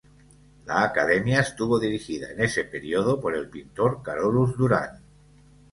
[0.65, 4.99] La academia estuvo dirigida en ese periodo por el pintor Carolus-Duran.